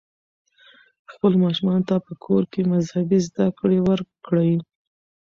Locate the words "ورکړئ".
3.89-4.51